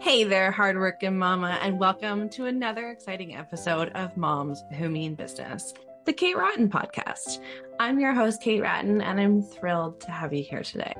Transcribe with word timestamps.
Hey 0.00 0.24
there, 0.24 0.50
hardworking 0.50 1.18
mama, 1.18 1.58
and 1.62 1.78
welcome 1.78 2.28
to 2.30 2.46
another 2.46 2.90
exciting 2.90 3.36
episode 3.36 3.90
of 3.94 4.16
Moms 4.16 4.62
Who 4.78 4.88
Mean 4.88 5.14
Business, 5.14 5.74
the 6.04 6.12
Kate 6.12 6.36
Wratten 6.36 6.68
podcast. 6.68 7.40
I'm 7.80 7.98
your 7.98 8.12
host, 8.12 8.42
Kate 8.42 8.60
Wratten, 8.60 9.00
and 9.00 9.20
I'm 9.20 9.42
thrilled 9.42 10.00
to 10.02 10.10
have 10.10 10.32
you 10.32 10.42
here 10.42 10.62
today. 10.62 10.94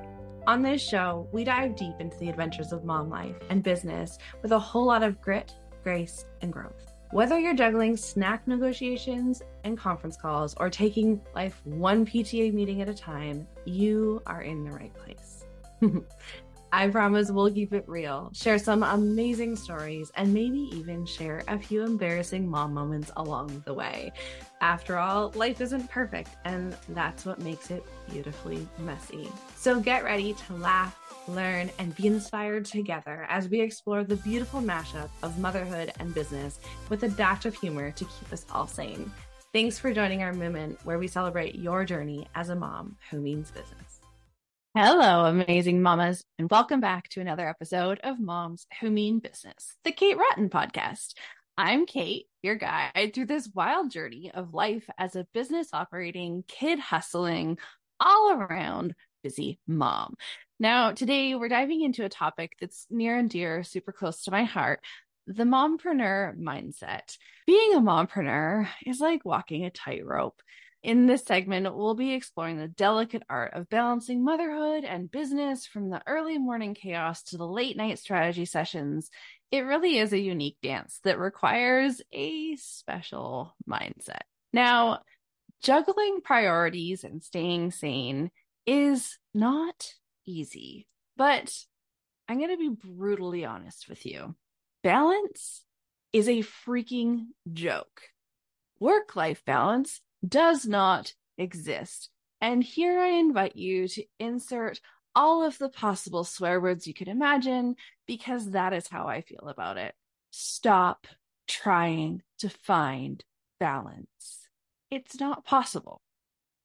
On 0.47 0.63
this 0.63 0.83
show, 0.83 1.29
we 1.33 1.45
dive 1.45 1.77
deep 1.77 1.95
into 2.01 2.19
the 2.19 2.29
adventures 2.29 2.73
of 2.73 2.85
mom 2.85 3.09
life 3.09 3.37
and 3.51 3.63
business 3.63 4.19
with 4.43 4.53
a 4.53 4.59
whole 4.59 4.87
lot 4.87 5.03
of 5.03 5.21
grit, 5.21 5.55
grace, 5.83 6.25
and 6.41 6.53
growth. 6.53 6.93
Whether 7.13 7.39
you're 7.39 7.55
juggling 7.55 7.97
snack 7.97 8.49
negotiations 8.49 9.43
and 9.65 9.77
conference 9.77 10.17
calls 10.17 10.55
or 10.57 10.71
taking 10.71 11.21
life 11.35 11.61
one 11.65 12.07
PTA 12.07 12.55
meeting 12.55 12.81
at 12.81 12.89
a 12.89 12.95
time, 12.95 13.47
you 13.67 14.23
are 14.27 14.41
in 14.41 14.65
the 14.65 14.71
right 14.71 14.95
place. 14.95 15.45
I 16.75 16.89
promise 16.89 17.31
we'll 17.31 17.53
keep 17.53 17.75
it 17.75 17.85
real, 17.87 18.31
share 18.33 18.59
some 18.59 18.83
amazing 18.83 19.57
stories, 19.57 20.11
and 20.17 20.33
maybe 20.33 20.71
even 20.73 21.05
share 21.05 21.43
a 21.47 21.59
few 21.59 21.83
embarrassing 21.83 22.49
mom 22.49 22.73
moments 22.73 23.11
along 23.19 23.63
the 23.67 23.75
way. 23.75 24.11
After 24.63 24.97
all, 24.97 25.33
life 25.35 25.61
isn't 25.61 25.91
perfect, 25.91 26.31
and 26.47 26.75
that's 26.89 27.27
what 27.27 27.41
makes 27.41 27.71
it 27.71 27.85
beautifully 28.11 28.67
messy. 28.79 29.29
So 29.55 29.81
get 29.81 30.03
ready 30.03 30.33
to 30.33 30.55
laugh, 30.55 30.99
learn, 31.29 31.71
and 31.79 31.95
be 31.95 32.07
inspired 32.07 32.65
together 32.65 33.27
as 33.29 33.51
we 33.51 33.61
explore 33.61 34.03
the 34.03 34.17
beautiful 34.17 34.63
mashup 34.63 35.11
of 35.23 35.39
motherhood 35.39 35.93
and 35.99 36.15
business 36.15 36.59
with 36.89 37.03
a 37.03 37.11
dash 37.11 37.45
of 37.45 37.55
humor 37.55 37.91
to 37.91 38.05
keep 38.07 38.33
us 38.33 38.47
all 38.51 38.67
sane. 38.67 39.13
Thanks 39.53 39.79
for 39.79 39.93
joining 39.93 40.23
our 40.23 40.33
movement 40.33 40.79
where 40.85 40.99
we 40.99 41.07
celebrate 41.07 41.55
your 41.55 41.85
journey 41.85 42.29
as 42.35 42.49
a 42.49 42.57
mom 42.57 42.97
who 43.11 43.21
means 43.21 43.51
business. 43.51 43.92
Hello, 44.75 45.27
amazing 45.27 45.83
mamas, 45.83 46.25
and 46.39 46.51
welcome 46.51 46.81
back 46.81 47.07
to 47.11 47.21
another 47.21 47.47
episode 47.47 48.01
of 48.03 48.19
Moms 48.19 48.67
Who 48.81 48.89
Mean 48.89 49.19
Business, 49.19 49.77
the 49.85 49.93
Kate 49.93 50.17
Wratten 50.17 50.49
podcast. 50.49 51.13
I'm 51.59 51.85
Kate, 51.85 52.25
your 52.43 52.55
guide 52.55 53.13
through 53.13 53.27
this 53.27 53.51
wild 53.55 53.91
journey 53.91 54.31
of 54.33 54.55
life 54.55 54.89
as 54.97 55.15
a 55.15 55.27
business 55.35 55.69
operating, 55.75 56.43
kid 56.49 56.79
hustling, 56.79 57.59
all 58.01 58.33
around 58.33 58.95
busy 59.23 59.61
mom. 59.67 60.15
Now, 60.59 60.93
today 60.93 61.35
we're 61.35 61.49
diving 61.49 61.83
into 61.83 62.07
a 62.07 62.09
topic 62.09 62.57
that's 62.59 62.87
near 62.89 63.19
and 63.19 63.29
dear, 63.29 63.65
super 63.65 63.93
close 63.93 64.25
to 64.25 64.31
my 64.31 64.45
heart 64.45 64.81
the 65.27 65.45
mompreneur 65.45 66.37
mindset. 66.39 67.17
Being 67.47 67.75
a 67.75 67.81
mompreneur 67.81 68.69
is 68.87 69.01
like 69.01 69.25
walking 69.25 69.67
a 69.67 69.71
tightrope. 69.71 70.41
In 70.83 71.07
this 71.07 71.25
segment, 71.25 71.73
we'll 71.77 71.95
be 71.95 72.13
exploring 72.13 72.59
the 72.59 72.67
delicate 72.67 73.23
art 73.31 73.55
of 73.55 73.69
balancing 73.69 74.25
motherhood 74.25 74.85
and 74.85 75.11
business 75.11 75.65
from 75.65 75.91
the 75.91 76.03
early 76.09 76.39
morning 76.39 76.75
chaos 76.75 77.23
to 77.25 77.37
the 77.37 77.47
late 77.47 77.77
night 77.77 78.01
strategy 78.01 78.45
sessions. 78.45 79.09
It 79.53 79.61
really 79.61 79.99
is 79.99 80.13
a 80.13 80.19
unique 80.19 80.57
dance 80.61 80.99
that 81.05 81.21
requires 81.21 82.03
a 82.13 82.57
special 82.57 83.55
mindset. 83.69 84.23
Now, 84.53 85.03
juggling 85.63 86.21
priorities 86.25 87.05
and 87.05 87.23
staying 87.23 87.71
sane 87.71 88.33
is 88.67 89.19
not 89.33 89.95
easy, 90.27 90.89
but 91.17 91.55
I'm 92.29 92.39
going 92.39 92.51
to 92.51 92.57
be 92.57 92.71
brutally 92.71 93.45
honest 93.45 93.89
with 93.89 94.05
you. 94.05 94.35
Balance 94.83 95.63
is 96.13 96.29
a 96.29 96.43
freaking 96.43 97.27
joke. 97.53 98.03
Work 98.81 99.15
life 99.15 99.45
balance 99.45 100.01
does 100.27 100.67
not 100.67 101.15
exist. 101.39 102.11
And 102.41 102.63
here 102.63 102.99
I 103.01 103.09
invite 103.09 103.57
you 103.57 103.89
to 103.89 104.05
insert 104.19 104.81
all 105.15 105.45
of 105.45 105.59
the 105.59 105.69
possible 105.69 106.25
swear 106.25 106.61
words 106.61 106.87
you 106.87 106.95
can 106.95 107.09
imagine, 107.09 107.77
because 108.07 108.51
that 108.51 108.73
is 108.73 108.89
how 108.89 109.07
I 109.07 109.21
feel 109.21 109.49
about 109.49 109.77
it. 109.77 109.95
Stop 110.31 111.07
trying 111.47 112.23
to 112.39 112.49
find 112.49 113.23
balance. 113.61 114.49
It's 114.91 115.21
not 115.21 115.45
possible. 115.45 116.01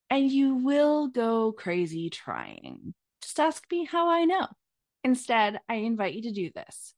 And 0.10 0.32
you 0.32 0.56
will 0.56 1.08
go 1.08 1.52
crazy 1.52 2.10
trying. 2.10 2.94
Just 3.22 3.40
ask 3.40 3.66
me 3.70 3.86
how 3.86 4.10
I 4.10 4.26
know. 4.26 4.48
Instead, 5.04 5.60
I 5.68 5.76
invite 5.76 6.14
you 6.14 6.22
to 6.24 6.32
do 6.32 6.50
this. 6.56 6.94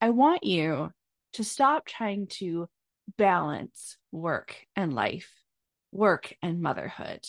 I 0.00 0.10
want 0.10 0.44
you 0.44 0.90
to 1.34 1.44
stop 1.44 1.86
trying 1.86 2.26
to 2.26 2.68
balance 3.16 3.96
work 4.12 4.56
and 4.76 4.94
life 4.94 5.32
work 5.94 6.34
and 6.42 6.60
motherhood, 6.60 7.24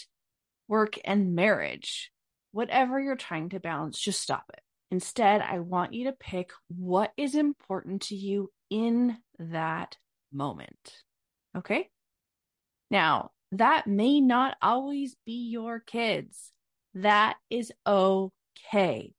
work 0.67 0.97
and 1.05 1.35
marriage, 1.35 2.11
whatever 2.51 2.99
you're 2.99 3.15
trying 3.15 3.49
to 3.49 3.59
balance, 3.59 3.99
just 3.99 4.21
stop 4.21 4.45
it. 4.51 4.59
Instead, 4.91 5.41
I 5.41 5.59
want 5.59 5.93
you 5.93 6.05
to 6.05 6.13
pick 6.13 6.51
what 6.67 7.11
is 7.15 7.35
important 7.35 8.03
to 8.03 8.15
you 8.15 8.51
in 8.69 9.17
that 9.39 9.97
moment. 10.33 11.03
Okay. 11.55 11.89
Now, 12.89 13.31
that 13.51 13.87
may 13.87 14.19
not 14.19 14.57
always 14.61 15.15
be 15.25 15.49
your 15.49 15.79
kids. 15.79 16.51
That 16.95 17.35
is 17.49 17.71
okay. 17.85 19.13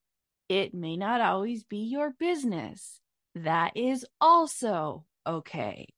It 0.48 0.74
may 0.74 0.96
not 0.96 1.20
always 1.20 1.64
be 1.64 1.78
your 1.78 2.12
business. 2.18 3.00
That 3.34 3.76
is 3.76 4.04
also 4.20 5.04
okay 5.26 5.88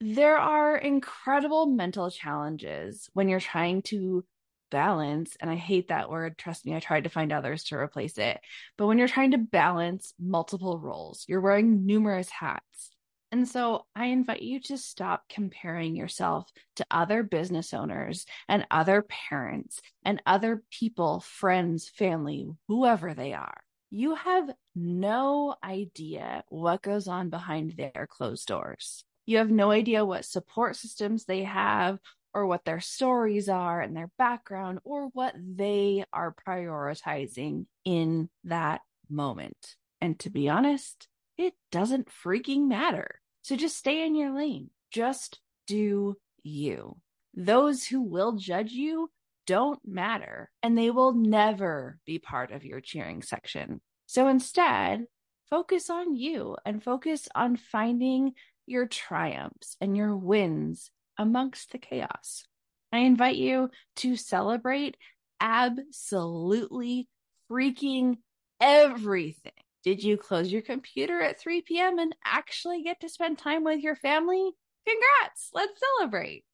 there 0.00 0.38
are 0.38 0.76
incredible 0.76 1.66
mental 1.66 2.10
challenges 2.10 3.10
when 3.12 3.28
you're 3.28 3.38
trying 3.38 3.82
to 3.82 4.24
balance 4.70 5.36
and 5.40 5.50
i 5.50 5.56
hate 5.56 5.88
that 5.88 6.08
word 6.08 6.38
trust 6.38 6.64
me 6.64 6.74
i 6.74 6.80
tried 6.80 7.04
to 7.04 7.10
find 7.10 7.32
others 7.32 7.64
to 7.64 7.76
replace 7.76 8.16
it 8.18 8.40
but 8.78 8.86
when 8.86 8.98
you're 8.98 9.08
trying 9.08 9.32
to 9.32 9.38
balance 9.38 10.14
multiple 10.18 10.78
roles 10.78 11.24
you're 11.28 11.40
wearing 11.40 11.86
numerous 11.86 12.30
hats. 12.30 12.90
And 13.32 13.46
so 13.46 13.84
i 13.94 14.06
invite 14.06 14.42
you 14.42 14.60
to 14.62 14.78
stop 14.78 15.24
comparing 15.28 15.94
yourself 15.94 16.48
to 16.76 16.86
other 16.90 17.22
business 17.22 17.74
owners 17.74 18.26
and 18.48 18.66
other 18.70 19.02
parents 19.02 19.80
and 20.04 20.22
other 20.24 20.62
people 20.70 21.20
friends 21.20 21.88
family 21.88 22.48
whoever 22.68 23.12
they 23.12 23.34
are. 23.34 23.60
You 23.90 24.14
have 24.14 24.50
no 24.74 25.56
idea 25.62 26.44
what 26.48 26.82
goes 26.82 27.06
on 27.08 27.28
behind 27.28 27.72
their 27.72 28.06
closed 28.08 28.46
doors 28.46 29.04
you 29.30 29.38
have 29.38 29.50
no 29.50 29.70
idea 29.70 30.04
what 30.04 30.24
support 30.24 30.76
systems 30.76 31.24
they 31.24 31.44
have 31.44 31.98
or 32.34 32.46
what 32.46 32.64
their 32.64 32.80
stories 32.80 33.48
are 33.48 33.80
and 33.80 33.96
their 33.96 34.10
background 34.18 34.80
or 34.84 35.08
what 35.12 35.34
they 35.36 36.04
are 36.12 36.34
prioritizing 36.46 37.66
in 37.84 38.28
that 38.44 38.80
moment. 39.08 39.76
And 40.00 40.18
to 40.20 40.30
be 40.30 40.48
honest, 40.48 41.08
it 41.38 41.54
doesn't 41.72 42.08
freaking 42.24 42.68
matter. 42.68 43.20
So 43.42 43.56
just 43.56 43.76
stay 43.76 44.04
in 44.04 44.14
your 44.14 44.34
lane. 44.34 44.70
Just 44.90 45.40
do 45.66 46.16
you. 46.42 46.96
Those 47.34 47.84
who 47.84 48.02
will 48.02 48.32
judge 48.32 48.72
you 48.72 49.10
don't 49.46 49.80
matter 49.86 50.50
and 50.62 50.76
they 50.76 50.90
will 50.90 51.12
never 51.12 51.98
be 52.06 52.18
part 52.18 52.52
of 52.52 52.64
your 52.64 52.80
cheering 52.80 53.22
section. 53.22 53.80
So 54.06 54.28
instead, 54.28 55.06
focus 55.48 55.90
on 55.90 56.16
you 56.16 56.56
and 56.64 56.82
focus 56.82 57.28
on 57.34 57.56
finding 57.56 58.32
your 58.70 58.86
triumphs 58.86 59.76
and 59.80 59.96
your 59.96 60.16
wins 60.16 60.90
amongst 61.18 61.72
the 61.72 61.78
chaos. 61.78 62.44
I 62.92 62.98
invite 62.98 63.36
you 63.36 63.70
to 63.96 64.16
celebrate 64.16 64.96
absolutely 65.40 67.08
freaking 67.50 68.18
everything. 68.60 69.52
Did 69.82 70.04
you 70.04 70.16
close 70.16 70.52
your 70.52 70.62
computer 70.62 71.20
at 71.20 71.40
3 71.40 71.62
p.m. 71.62 71.98
and 71.98 72.14
actually 72.24 72.82
get 72.82 73.00
to 73.00 73.08
spend 73.08 73.38
time 73.38 73.64
with 73.64 73.80
your 73.80 73.96
family? 73.96 74.50
Congrats! 74.86 75.50
Let's 75.54 75.80
celebrate. 75.98 76.44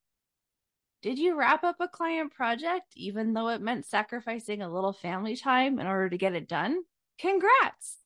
Did 1.02 1.18
you 1.18 1.38
wrap 1.38 1.64
up 1.64 1.76
a 1.80 1.88
client 1.88 2.32
project 2.32 2.86
even 2.96 3.32
though 3.32 3.48
it 3.48 3.60
meant 3.60 3.86
sacrificing 3.86 4.62
a 4.62 4.72
little 4.72 4.92
family 4.92 5.36
time 5.36 5.78
in 5.78 5.86
order 5.86 6.08
to 6.08 6.18
get 6.18 6.34
it 6.34 6.48
done? 6.48 6.80
Congrats! 7.18 7.98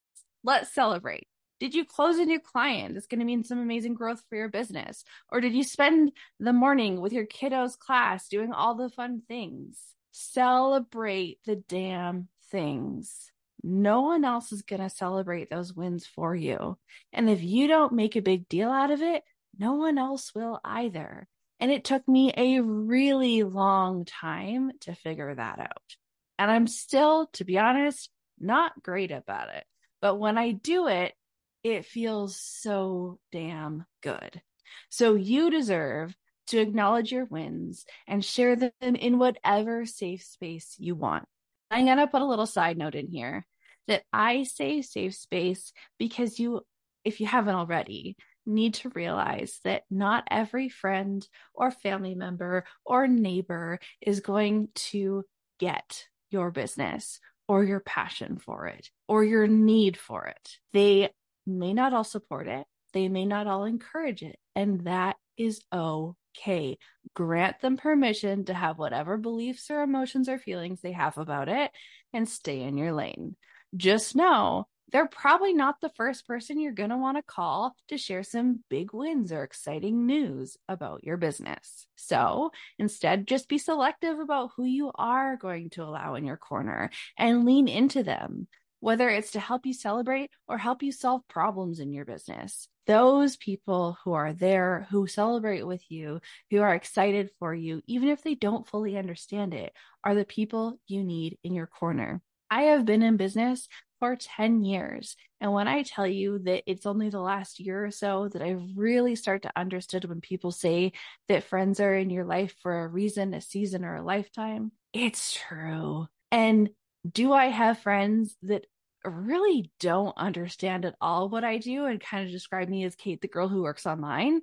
Let's 0.43 0.73
celebrate. 0.75 1.29
Did 1.61 1.75
you 1.75 1.85
close 1.85 2.19
a 2.19 2.25
new 2.25 2.41
client? 2.41 2.97
It's 2.97 3.07
going 3.07 3.21
to 3.21 3.27
mean 3.27 3.45
some 3.45 3.59
amazing 3.59 3.93
growth 3.95 4.23
for 4.29 4.37
your 4.37 4.49
business. 4.49 5.05
Or 5.29 5.43
did 5.43 5.53
you 5.53 5.63
spend 5.63 6.13
the 6.41 6.55
morning 6.55 7.03
with 7.03 7.13
your 7.13 7.27
kiddos' 7.27 7.79
class 7.79 8.29
doing 8.29 8.53
all 8.53 8.75
the 8.75 8.89
fun 8.89 9.21
things? 9.29 9.79
Celebrate 10.11 11.39
the 11.45 11.57
damn 11.57 12.29
things. 12.51 13.31
No 13.63 14.01
one 14.01 14.25
else 14.25 14.53
is 14.53 14.63
going 14.63 14.81
to 14.81 14.89
celebrate 14.89 15.51
those 15.51 15.75
wins 15.75 16.07
for 16.07 16.35
you. 16.35 16.79
And 17.13 17.29
if 17.29 17.43
you 17.43 17.67
don't 17.67 17.93
make 17.93 18.17
a 18.17 18.23
big 18.23 18.49
deal 18.49 18.71
out 18.71 18.91
of 18.91 19.03
it, 19.03 19.23
no 19.59 19.75
one 19.75 19.99
else 19.99 20.35
will 20.35 20.61
either. 20.65 21.29
And 21.61 21.71
it 21.71 21.85
took 21.85 22.09
me 22.09 22.33
a 22.35 22.61
really 22.61 23.43
long 23.43 24.07
time 24.07 24.73
to 24.81 24.95
figure 24.95 25.35
that 25.35 25.59
out. 25.59 25.97
And 26.39 26.51
I'm 26.51 26.67
still, 26.67 27.27
to 27.35 27.45
be 27.45 27.59
honest, 27.59 28.09
not 28.39 28.83
great 28.83 29.11
about 29.11 29.51
it. 29.51 29.65
But 30.01 30.17
when 30.17 30.39
I 30.39 30.53
do 30.53 30.89
it, 30.89 31.13
it 31.63 31.85
feels 31.85 32.41
so 32.41 33.19
damn 33.33 33.85
good. 34.03 34.41
So 34.89 35.15
you 35.15 35.51
deserve 35.51 36.15
to 36.49 36.59
acknowledge 36.59 37.13
your 37.13 37.27
wins 37.27 37.85
and 38.07 38.25
share 38.25 38.57
them 38.57 38.71
in 38.81 39.19
whatever 39.19 39.87
safe 39.87 40.23
space 40.23 40.75
you 40.79 40.95
want. 40.95 41.25
I'm 41.71 41.85
going 41.85 41.99
to 41.99 42.07
put 42.07 42.23
a 42.23 42.27
little 42.27 42.47
side 42.47 42.77
note 42.77 42.95
in 42.95 43.07
here 43.07 43.47
that 43.87 44.03
I 44.13 44.45
say 44.45 44.83
safe 44.83 45.15
space 45.15 45.73
because 45.99 46.39
you 46.39 46.63
if 47.05 47.21
you 47.21 47.27
haven't 47.27 47.55
already, 47.55 48.17
need 48.47 48.75
to 48.75 48.91
realize 48.91 49.61
that 49.65 49.85
not 49.91 50.25
every 50.31 50.69
friend 50.69 51.27
or 51.55 51.71
family 51.71 52.15
member 52.15 52.65
or 52.85 53.07
neighbor 53.07 53.79
is 54.01 54.21
going 54.21 54.69
to 54.75 55.25
get 55.59 56.07
your 56.31 56.51
business 56.51 57.21
or 57.49 57.65
your 57.65 57.81
passion 57.81 58.39
for 58.39 58.67
it 58.67 58.91
or 59.09 59.25
your 59.25 59.47
need 59.47 59.97
for 59.97 60.27
it. 60.27 60.57
They 60.73 61.11
may 61.59 61.73
not 61.73 61.93
all 61.93 62.05
support 62.05 62.49
it. 62.49 62.67
They 62.93 63.09
may 63.09 63.27
not 63.27 63.47
all 63.47 63.65
encourage 63.65 64.23
it. 64.23 64.39
And 64.57 64.85
that 64.87 65.17
is 65.37 65.63
okay. 65.73 66.79
Grant 67.15 67.61
them 67.61 67.77
permission 67.77 68.45
to 68.47 68.55
have 68.55 68.79
whatever 68.79 69.17
beliefs 69.17 69.71
or 69.71 69.83
emotions 69.83 70.29
or 70.29 70.39
feelings 70.39 70.81
they 70.81 70.93
have 70.93 71.19
about 71.19 71.49
it 71.49 71.71
and 72.13 72.29
stay 72.29 72.63
in 72.63 72.77
your 72.77 72.93
lane. 72.93 73.37
Just 73.77 74.17
know 74.17 74.67
they're 74.93 75.07
probably 75.07 75.55
not 75.55 75.81
the 75.81 75.91
first 75.91 76.27
person 76.27 76.59
you're 76.59 76.73
going 76.73 76.91
to 76.91 76.97
want 76.97 77.17
to 77.17 77.23
call 77.23 77.75
to 77.89 77.97
share 77.97 78.23
some 78.23 78.65
big 78.69 78.93
wins 78.93 79.33
or 79.33 79.45
exciting 79.45 80.07
news 80.07 80.57
about 80.69 81.05
your 81.05 81.17
business. 81.17 81.87
So 81.97 82.51
instead, 82.79 83.27
just 83.27 83.49
be 83.49 83.59
selective 83.59 84.19
about 84.19 84.51
who 84.57 84.65
you 84.65 84.91
are 84.95 85.37
going 85.37 85.71
to 85.71 85.85
allow 85.85 86.15
in 86.17 86.25
your 86.25 86.37
corner 86.37 86.91
and 87.17 87.45
lean 87.45 87.69
into 87.69 88.03
them, 88.03 88.49
whether 88.81 89.09
it's 89.09 89.33
to 89.33 89.41
help 89.41 89.67
you 89.67 89.73
celebrate 89.73 90.31
or 90.49 90.59
help 90.59 90.83
you 90.83 90.91
solve 90.93 91.27
problems 91.29 91.81
in 91.81 91.93
your 91.93 92.05
business. 92.05 92.67
Those 92.87 93.37
people 93.37 93.97
who 94.05 94.15
are 94.15 94.33
there, 94.33 94.87
who 94.91 95.07
celebrate 95.07 95.67
with 95.67 95.83
you, 95.91 96.21
who 96.51 96.61
are 96.61 96.75
excited 96.75 97.31
for 97.39 97.55
you, 97.55 97.83
even 97.87 98.09
if 98.09 98.23
they 98.23 98.35
don't 98.35 98.67
fully 98.67 98.97
understand 98.97 99.55
it, 99.55 99.73
are 100.03 100.15
the 100.15 100.25
people 100.25 100.79
you 100.89 101.05
need 101.05 101.39
in 101.45 101.55
your 101.55 101.67
corner. 101.67 102.21
I 102.51 102.63
have 102.63 102.85
been 102.85 103.03
in 103.03 103.17
business 103.17 103.69
for 104.01 104.17
10 104.17 104.65
years. 104.65 105.15
And 105.41 105.53
when 105.53 105.69
I 105.69 105.83
tell 105.83 106.07
you 106.07 106.41
that 106.41 106.65
it's 106.67 106.87
only 106.87 107.11
the 107.11 107.21
last 107.21 107.61
year 107.61 107.85
or 107.85 107.91
so 107.91 108.29
that 108.33 108.43
I 108.43 108.57
really 108.75 109.15
start 109.15 109.43
to 109.43 109.53
understand 109.55 110.07
when 110.07 110.21
people 110.21 110.51
say 110.51 110.93
that 111.29 111.45
friends 111.45 111.79
are 111.81 111.95
in 111.95 112.11
your 112.11 112.25
life 112.25 112.57
for 112.63 112.83
a 112.83 112.89
reason, 112.89 113.35
a 113.35 113.41
season, 113.41 113.85
or 113.85 113.97
a 113.97 114.03
lifetime, 114.03 114.73
it's 114.93 115.33
true. 115.33 116.09
And 116.33 116.71
do 117.09 117.33
I 117.33 117.47
have 117.47 117.79
friends 117.79 118.37
that 118.43 118.67
really 119.05 119.71
don't 119.81 120.17
understand 120.17 120.85
at 120.85 120.97
all 121.01 121.29
what 121.29 121.45
I 121.45 121.59
do 121.59 121.87
and 121.87 122.01
kind 122.01 122.27
of 122.27 122.33
describe 122.33 122.69
me 122.69 122.85
as 122.85 122.97
Kate, 122.97 123.21
the 123.21 123.29
girl 123.29 123.49
who 123.49 123.63
works 123.63 123.87
online? 123.87 124.41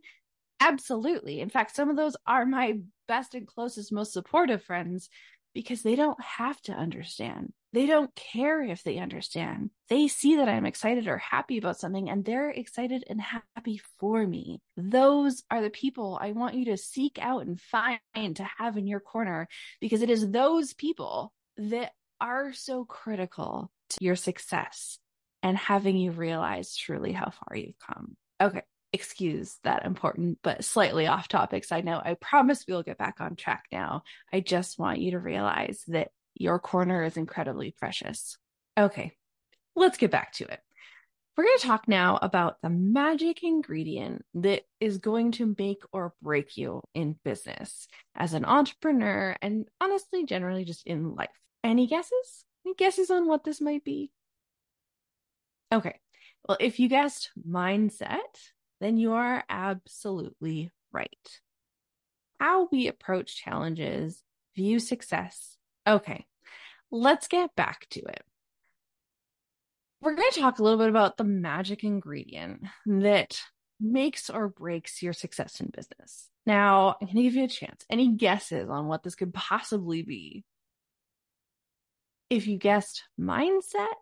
Absolutely. 0.60 1.40
In 1.40 1.50
fact, 1.50 1.76
some 1.76 1.90
of 1.90 1.96
those 1.96 2.16
are 2.26 2.46
my 2.46 2.80
best 3.08 3.36
and 3.36 3.48
closest, 3.48 3.92
most 3.92 4.14
supportive 4.14 4.64
friends 4.64 5.10
because 5.54 5.82
they 5.82 5.96
don't 5.96 6.22
have 6.22 6.60
to 6.62 6.72
understand. 6.72 7.54
They 7.74 7.86
don't 7.86 8.14
care 8.16 8.62
if 8.62 8.84
they 8.84 8.98
understand. 8.98 9.70
They 9.90 10.08
see 10.08 10.38
that 10.38 10.50
I'm 10.50 10.66
excited 10.66 11.08
or 11.08 11.18
happy 11.18 11.58
about 11.58 11.80
something 11.80 12.10
and 12.10 12.24
they're 12.24 12.50
excited 12.50 13.04
and 13.10 13.22
happy 13.22 13.82
for 14.00 14.26
me. 14.26 14.62
Those 14.76 15.44
are 15.52 15.62
the 15.62 15.70
people 15.70 16.18
I 16.20 16.32
want 16.32 16.56
you 16.56 16.66
to 16.66 16.78
seek 16.78 17.20
out 17.22 17.46
and 17.46 17.60
find 17.60 18.00
to 18.16 18.48
have 18.58 18.78
in 18.78 18.88
your 18.88 19.00
corner 19.00 19.48
because 19.80 20.02
it 20.02 20.10
is 20.10 20.30
those 20.30 20.74
people 20.74 21.34
that 21.58 21.92
are 22.20 22.54
so 22.54 22.86
critical 22.86 23.72
to 23.92 23.98
your 24.02 24.16
success 24.16 25.00
and 25.44 25.58
having 25.58 25.98
you 25.98 26.12
realize 26.12 26.76
truly 26.76 27.12
how 27.12 27.30
far 27.30 27.58
you've 27.58 27.80
come. 27.80 28.16
Okay. 28.42 28.62
Excuse 28.94 29.58
that 29.64 29.86
important 29.86 30.40
but 30.42 30.64
slightly 30.64 31.08
off 31.08 31.28
topics. 31.28 31.72
I 31.72 31.82
know 31.82 32.02
I 32.04 32.16
promise 32.20 32.64
we'll 32.68 32.84
get 32.84 32.98
back 32.98 33.16
on 33.20 33.36
track 33.36 33.66
now. 33.72 34.04
I 34.32 34.40
just 34.40 34.80
want 34.80 35.00
you 35.00 35.12
to 35.12 35.20
realize 35.20 35.84
that 35.88 36.10
your 36.36 36.58
corner 36.58 37.04
is 37.04 37.18
incredibly 37.18 37.72
precious. 37.72 38.38
Okay, 38.80 39.12
let's 39.76 39.98
get 39.98 40.10
back 40.10 40.32
to 40.34 40.46
it. 40.46 40.60
We're 41.36 41.44
going 41.44 41.58
to 41.60 41.68
talk 41.68 41.88
now 41.88 42.18
about 42.20 42.58
the 42.64 42.70
magic 42.70 43.44
ingredient 43.44 44.26
that 44.36 44.64
is 44.80 44.98
going 44.98 45.34
to 45.34 45.54
make 45.58 45.84
or 45.92 46.14
break 46.22 46.58
you 46.58 46.82
in 46.96 47.20
business 47.24 47.88
as 48.16 48.34
an 48.34 48.46
entrepreneur 48.46 49.36
and 49.42 49.68
honestly, 49.80 50.26
generally 50.26 50.66
just 50.66 50.88
in 50.88 51.14
life. 51.14 51.30
Any 51.64 51.88
guesses? 51.88 52.46
Any 52.66 52.76
guesses 52.76 53.10
on 53.10 53.28
what 53.28 53.44
this 53.44 53.62
might 53.62 53.84
be? 53.84 54.12
Okay. 55.74 56.00
Well, 56.48 56.58
if 56.60 56.80
you 56.80 56.88
guessed 56.88 57.32
mindset, 57.48 58.18
then 58.80 58.98
you 58.98 59.14
are 59.14 59.44
absolutely 59.50 60.72
right. 60.92 61.10
How 62.40 62.68
we 62.72 62.88
approach 62.88 63.36
challenges, 63.36 64.24
view 64.56 64.80
success, 64.80 65.58
Okay, 65.88 66.26
let's 66.92 67.30
get 67.30 67.56
back 67.56 67.88
to 67.92 68.02
it. 68.02 68.22
We're 70.02 70.16
going 70.16 70.32
to 70.32 70.40
talk 70.42 70.60
a 70.60 70.64
little 70.64 70.78
bit 70.78 70.90
about 70.90 71.16
the 71.16 71.24
magic 71.24 71.84
ingredient 71.84 72.66
that 72.86 73.40
makes 73.80 74.30
or 74.30 74.50
breaks 74.50 75.02
your 75.02 75.14
success 75.14 75.62
in 75.62 75.72
business. 75.74 76.30
Now, 76.46 76.98
I'm 77.02 77.08
going 77.08 77.16
to 77.16 77.24
give 77.24 77.36
you 77.36 77.46
a 77.46 77.48
chance. 77.48 77.86
Any 77.90 78.10
guesses 78.10 78.70
on 78.70 78.88
what 78.88 79.02
this 79.02 79.16
could 79.16 79.34
possibly 79.34 80.02
be? 80.02 80.44
If 82.30 82.48
you 82.48 82.58
guessed 82.58 83.04
mindset, 83.20 83.94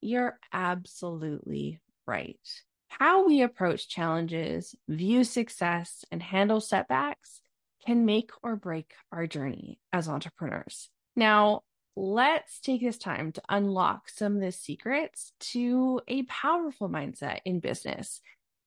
you're 0.00 0.38
absolutely 0.52 1.80
right. 2.06 2.40
How 2.88 3.26
we 3.26 3.42
approach 3.42 3.88
challenges, 3.88 4.74
view 4.88 5.24
success, 5.24 6.04
and 6.10 6.22
handle 6.22 6.60
setbacks 6.60 7.42
can 7.84 8.06
make 8.06 8.30
or 8.42 8.56
break 8.56 8.94
our 9.12 9.26
journey 9.26 9.78
as 9.92 10.08
entrepreneurs. 10.08 10.88
Now, 11.14 11.62
let's 11.96 12.60
take 12.60 12.80
this 12.80 12.98
time 12.98 13.32
to 13.32 13.42
unlock 13.48 14.08
some 14.08 14.36
of 14.36 14.40
the 14.40 14.52
secrets 14.52 15.32
to 15.40 16.00
a 16.08 16.22
powerful 16.24 16.88
mindset 16.88 17.40
in 17.44 17.60
business 17.60 18.20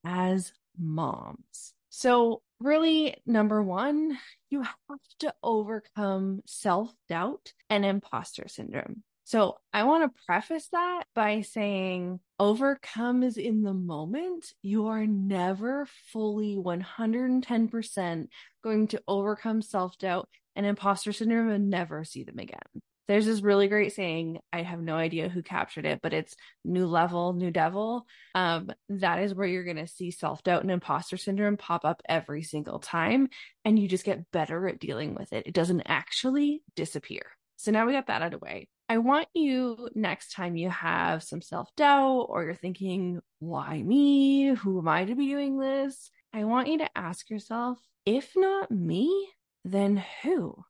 as 0.05 0.53
moms. 0.77 1.73
So, 1.99 2.43
really, 2.61 3.17
number 3.25 3.61
one, 3.61 4.17
you 4.49 4.61
have 4.61 4.99
to 5.19 5.33
overcome 5.43 6.43
self 6.45 6.93
doubt 7.09 7.51
and 7.69 7.83
imposter 7.83 8.47
syndrome. 8.47 9.03
So, 9.25 9.57
I 9.73 9.83
want 9.83 10.05
to 10.05 10.21
preface 10.25 10.69
that 10.71 11.03
by 11.13 11.41
saying 11.41 12.21
overcome 12.39 13.21
is 13.21 13.35
in 13.35 13.63
the 13.63 13.73
moment. 13.73 14.53
You 14.61 14.87
are 14.87 15.05
never 15.05 15.89
fully 16.13 16.55
110% 16.55 18.27
going 18.63 18.87
to 18.87 19.03
overcome 19.05 19.61
self 19.61 19.97
doubt 19.97 20.29
and 20.55 20.65
imposter 20.65 21.11
syndrome 21.11 21.49
and 21.49 21.69
never 21.69 22.05
see 22.05 22.23
them 22.23 22.39
again. 22.39 22.81
There's 23.09 23.25
this 23.25 23.41
really 23.41 23.67
great 23.67 23.91
saying. 23.91 24.37
I 24.53 24.61
have 24.61 24.79
no 24.79 24.93
idea 24.95 25.29
who 25.29 25.41
captured 25.41 25.87
it, 25.87 25.99
but 26.03 26.13
it's 26.13 26.35
new 26.63 26.85
level, 26.85 27.33
new 27.33 27.49
devil. 27.49 28.05
Um, 28.35 28.71
that 28.89 29.17
is 29.17 29.33
where 29.33 29.47
you're 29.47 29.63
going 29.63 29.77
to 29.77 29.87
see 29.87 30.11
self 30.11 30.43
doubt 30.43 30.61
and 30.61 30.69
imposter 30.69 31.17
syndrome 31.17 31.57
pop 31.57 31.85
up 31.85 32.03
every 32.07 32.43
single 32.43 32.77
time. 32.77 33.29
And 33.65 33.79
you 33.79 33.87
just 33.87 34.05
get 34.05 34.29
better 34.31 34.67
at 34.67 34.77
dealing 34.77 35.15
with 35.15 35.33
it. 35.33 35.47
It 35.47 35.55
doesn't 35.55 35.81
actually 35.87 36.61
disappear. 36.75 37.23
So 37.57 37.71
now 37.71 37.87
we 37.87 37.93
got 37.93 38.05
that 38.07 38.21
out 38.21 38.31
of 38.31 38.39
the 38.39 38.45
way. 38.45 38.67
I 38.87 38.99
want 38.99 39.27
you 39.33 39.89
next 39.95 40.33
time 40.33 40.55
you 40.55 40.69
have 40.69 41.23
some 41.23 41.41
self 41.41 41.75
doubt 41.75 42.27
or 42.29 42.43
you're 42.43 42.53
thinking, 42.53 43.21
why 43.39 43.81
me? 43.81 44.53
Who 44.53 44.77
am 44.77 44.87
I 44.87 45.05
to 45.05 45.15
be 45.15 45.29
doing 45.29 45.57
this? 45.57 46.11
I 46.31 46.43
want 46.43 46.67
you 46.67 46.77
to 46.77 46.95
ask 46.95 47.27
yourself, 47.31 47.79
if 48.05 48.33
not 48.35 48.69
me, 48.69 49.29
then 49.65 50.03
who? 50.21 50.63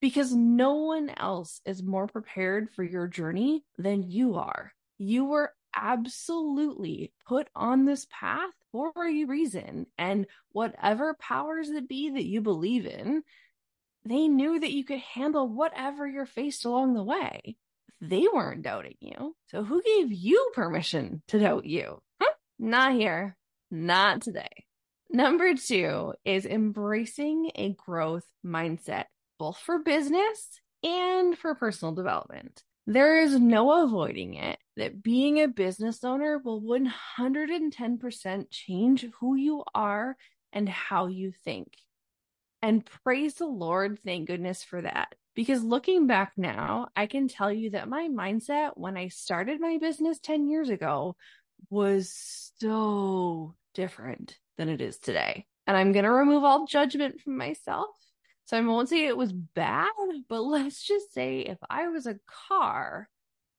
Because 0.00 0.34
no 0.34 0.74
one 0.74 1.10
else 1.16 1.60
is 1.66 1.82
more 1.82 2.06
prepared 2.06 2.70
for 2.70 2.82
your 2.82 3.06
journey 3.06 3.64
than 3.76 4.10
you 4.10 4.36
are. 4.36 4.72
You 4.98 5.26
were 5.26 5.52
absolutely 5.74 7.12
put 7.26 7.48
on 7.54 7.84
this 7.84 8.06
path 8.10 8.50
for 8.72 8.92
a 8.96 9.24
reason. 9.24 9.86
And 9.98 10.26
whatever 10.52 11.14
powers 11.14 11.70
that 11.70 11.88
be 11.88 12.10
that 12.10 12.24
you 12.24 12.40
believe 12.40 12.86
in, 12.86 13.22
they 14.04 14.28
knew 14.28 14.58
that 14.58 14.72
you 14.72 14.84
could 14.84 15.00
handle 15.00 15.48
whatever 15.48 16.06
you're 16.06 16.26
faced 16.26 16.64
along 16.64 16.94
the 16.94 17.02
way. 17.02 17.56
They 18.00 18.26
weren't 18.32 18.62
doubting 18.62 18.96
you. 19.00 19.36
So 19.48 19.62
who 19.62 19.82
gave 19.82 20.10
you 20.10 20.50
permission 20.54 21.22
to 21.28 21.38
doubt 21.38 21.66
you? 21.66 22.00
Huh? 22.20 22.32
Not 22.58 22.94
here. 22.94 23.36
Not 23.70 24.22
today. 24.22 24.64
Number 25.10 25.54
two 25.54 26.14
is 26.24 26.46
embracing 26.46 27.50
a 27.54 27.74
growth 27.74 28.24
mindset, 28.44 29.04
both 29.40 29.56
for 29.56 29.78
business 29.78 30.60
and 30.84 31.36
for 31.36 31.54
personal 31.54 31.94
development. 31.94 32.62
There 32.86 33.22
is 33.22 33.40
no 33.40 33.84
avoiding 33.84 34.34
it 34.34 34.58
that 34.76 35.02
being 35.02 35.40
a 35.40 35.48
business 35.48 36.04
owner 36.04 36.38
will 36.38 36.60
110% 36.60 38.44
change 38.50 39.06
who 39.18 39.36
you 39.36 39.64
are 39.74 40.14
and 40.52 40.68
how 40.68 41.06
you 41.06 41.32
think. 41.44 41.72
And 42.60 42.84
praise 43.02 43.34
the 43.34 43.46
Lord, 43.46 43.98
thank 44.04 44.26
goodness 44.26 44.62
for 44.62 44.82
that. 44.82 45.14
Because 45.34 45.64
looking 45.64 46.06
back 46.06 46.32
now, 46.36 46.88
I 46.94 47.06
can 47.06 47.26
tell 47.26 47.50
you 47.50 47.70
that 47.70 47.88
my 47.88 48.08
mindset 48.08 48.72
when 48.74 48.98
I 48.98 49.08
started 49.08 49.58
my 49.58 49.78
business 49.80 50.18
10 50.20 50.50
years 50.50 50.68
ago 50.68 51.16
was 51.70 52.12
so 52.58 53.54
different 53.72 54.36
than 54.58 54.68
it 54.68 54.82
is 54.82 54.98
today. 54.98 55.46
And 55.66 55.78
I'm 55.78 55.92
going 55.92 56.04
to 56.04 56.10
remove 56.10 56.44
all 56.44 56.66
judgment 56.66 57.22
from 57.22 57.38
myself. 57.38 57.88
So 58.50 58.56
I 58.56 58.62
won't 58.62 58.88
say 58.88 59.06
it 59.06 59.16
was 59.16 59.32
bad, 59.32 59.86
but 60.28 60.40
let's 60.40 60.82
just 60.82 61.14
say 61.14 61.38
if 61.38 61.58
I 61.70 61.86
was 61.86 62.06
a 62.06 62.18
car, 62.48 63.08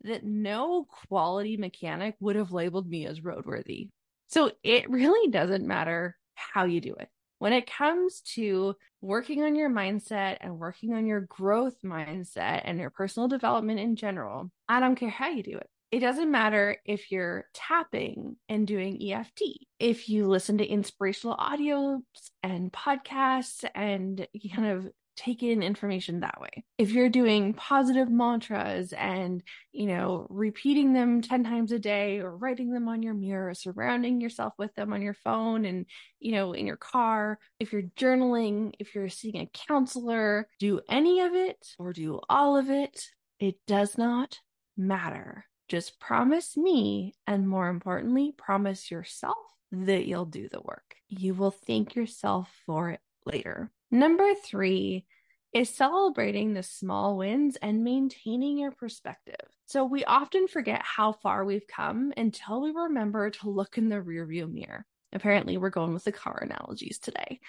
that 0.03 0.25
no 0.25 0.85
quality 1.07 1.55
mechanic 1.55 2.15
would 2.19 2.35
have 2.35 2.51
labeled 2.51 2.89
me 2.89 3.05
as 3.05 3.21
roadworthy. 3.21 3.87
So 4.27 4.51
it 4.63 4.89
really 4.89 5.31
doesn't 5.31 5.65
matter 5.65 6.17
how 6.35 6.65
you 6.65 6.81
do 6.81 6.93
it. 6.95 7.07
When 7.39 7.53
it 7.53 7.71
comes 7.71 8.19
to 8.33 8.75
working 8.99 9.43
on 9.43 9.55
your 9.55 9.69
mindset 9.69 10.39
and 10.41 10.59
working 10.59 10.93
on 10.93 11.05
your 11.05 11.21
growth 11.21 11.77
mindset 11.85 12.63
and 12.65 12.77
your 12.77 12.89
personal 12.89 13.29
development 13.29 13.79
in 13.79 13.95
general, 13.95 14.51
I 14.67 14.81
don't 14.81 14.97
care 14.97 15.09
how 15.09 15.29
you 15.29 15.41
do 15.41 15.57
it. 15.57 15.69
It 15.91 15.99
doesn't 15.99 16.31
matter 16.31 16.77
if 16.85 17.11
you're 17.11 17.45
tapping 17.53 18.37
and 18.47 18.65
doing 18.65 19.01
EFT, 19.01 19.41
if 19.77 20.07
you 20.07 20.27
listen 20.27 20.57
to 20.59 20.65
inspirational 20.65 21.35
audios 21.35 21.99
and 22.41 22.71
podcasts 22.71 23.65
and 23.75 24.25
kind 24.55 24.67
of 24.69 24.87
take 25.17 25.43
in 25.43 25.61
information 25.61 26.21
that 26.21 26.39
way. 26.39 26.63
If 26.77 26.91
you're 26.91 27.09
doing 27.09 27.53
positive 27.53 28.09
mantras 28.09 28.93
and, 28.93 29.43
you 29.73 29.85
know, 29.87 30.25
repeating 30.29 30.93
them 30.93 31.21
10 31.21 31.43
times 31.43 31.71
a 31.73 31.79
day 31.79 32.19
or 32.19 32.35
writing 32.35 32.71
them 32.71 32.87
on 32.87 33.03
your 33.03 33.13
mirror, 33.13 33.53
surrounding 33.53 34.21
yourself 34.21 34.53
with 34.57 34.73
them 34.75 34.93
on 34.93 35.01
your 35.01 35.13
phone 35.13 35.65
and, 35.65 35.85
you 36.19 36.31
know, 36.31 36.53
in 36.53 36.65
your 36.65 36.77
car, 36.77 37.37
if 37.59 37.73
you're 37.73 37.83
journaling, 37.97 38.73
if 38.79 38.95
you're 38.95 39.09
seeing 39.09 39.37
a 39.37 39.51
counselor, 39.67 40.47
do 40.59 40.79
any 40.89 41.19
of 41.19 41.33
it 41.35 41.57
or 41.77 41.91
do 41.91 42.21
all 42.29 42.57
of 42.57 42.69
it. 42.69 43.07
It 43.39 43.55
does 43.67 43.97
not 43.97 44.39
matter. 44.77 45.45
Just 45.71 46.01
promise 46.01 46.57
me, 46.57 47.13
and 47.25 47.47
more 47.47 47.69
importantly, 47.69 48.33
promise 48.37 48.91
yourself 48.91 49.37
that 49.71 50.05
you'll 50.05 50.25
do 50.25 50.49
the 50.49 50.59
work. 50.59 50.95
You 51.07 51.33
will 51.33 51.51
thank 51.51 51.95
yourself 51.95 52.49
for 52.65 52.89
it 52.89 52.99
later. 53.25 53.71
Number 53.89 54.33
three 54.45 55.05
is 55.53 55.69
celebrating 55.69 56.53
the 56.53 56.61
small 56.61 57.15
wins 57.15 57.55
and 57.61 57.85
maintaining 57.85 58.57
your 58.57 58.71
perspective. 58.71 59.47
So 59.65 59.85
we 59.85 60.03
often 60.03 60.49
forget 60.49 60.81
how 60.83 61.13
far 61.13 61.45
we've 61.45 61.67
come 61.73 62.11
until 62.17 62.61
we 62.61 62.71
remember 62.71 63.29
to 63.29 63.49
look 63.49 63.77
in 63.77 63.87
the 63.87 64.01
rearview 64.01 64.51
mirror. 64.51 64.85
Apparently, 65.13 65.55
we're 65.55 65.69
going 65.69 65.93
with 65.93 66.03
the 66.03 66.11
car 66.11 66.37
analogies 66.43 66.99
today. 66.99 67.39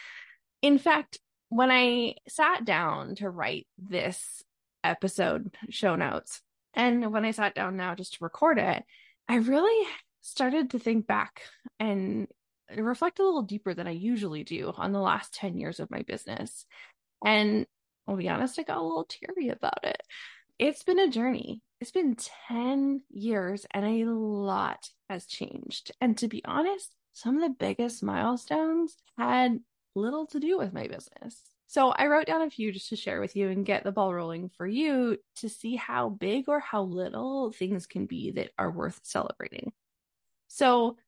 In 0.62 0.78
fact, 0.78 1.18
when 1.48 1.72
I 1.72 2.14
sat 2.28 2.64
down 2.64 3.16
to 3.16 3.28
write 3.28 3.66
this 3.78 4.44
episode 4.84 5.56
show 5.70 5.96
notes, 5.96 6.40
and 6.74 7.12
when 7.12 7.24
I 7.24 7.30
sat 7.30 7.54
down 7.54 7.76
now 7.76 7.94
just 7.94 8.14
to 8.14 8.24
record 8.24 8.58
it, 8.58 8.84
I 9.28 9.36
really 9.36 9.88
started 10.20 10.70
to 10.70 10.78
think 10.78 11.06
back 11.06 11.42
and 11.78 12.28
reflect 12.76 13.18
a 13.18 13.24
little 13.24 13.42
deeper 13.42 13.74
than 13.74 13.86
I 13.86 13.92
usually 13.92 14.44
do 14.44 14.72
on 14.76 14.92
the 14.92 15.00
last 15.00 15.34
10 15.34 15.58
years 15.58 15.80
of 15.80 15.90
my 15.90 16.02
business. 16.02 16.64
And 17.24 17.66
I'll 18.06 18.16
be 18.16 18.28
honest, 18.28 18.58
I 18.58 18.62
got 18.62 18.78
a 18.78 18.82
little 18.82 19.04
teary 19.04 19.50
about 19.50 19.84
it. 19.84 20.02
It's 20.58 20.82
been 20.82 20.98
a 20.98 21.10
journey. 21.10 21.60
It's 21.80 21.90
been 21.90 22.16
10 22.48 23.02
years 23.10 23.66
and 23.70 23.84
a 23.84 24.10
lot 24.10 24.88
has 25.08 25.26
changed. 25.26 25.92
And 26.00 26.16
to 26.18 26.28
be 26.28 26.42
honest, 26.44 26.94
some 27.12 27.36
of 27.36 27.42
the 27.42 27.56
biggest 27.58 28.02
milestones 28.02 28.96
had 29.18 29.60
little 29.94 30.26
to 30.28 30.40
do 30.40 30.58
with 30.58 30.72
my 30.72 30.86
business. 30.86 31.40
So 31.72 31.88
I 31.88 32.08
wrote 32.08 32.26
down 32.26 32.42
a 32.42 32.50
few 32.50 32.70
just 32.70 32.90
to 32.90 32.96
share 32.96 33.18
with 33.18 33.34
you 33.34 33.48
and 33.48 33.64
get 33.64 33.82
the 33.82 33.92
ball 33.92 34.12
rolling 34.12 34.50
for 34.58 34.66
you 34.66 35.16
to 35.36 35.48
see 35.48 35.74
how 35.74 36.10
big 36.10 36.46
or 36.50 36.60
how 36.60 36.82
little 36.82 37.50
things 37.50 37.86
can 37.86 38.04
be 38.04 38.30
that 38.32 38.50
are 38.58 38.70
worth 38.70 39.00
celebrating. 39.04 39.72
So 40.48 40.98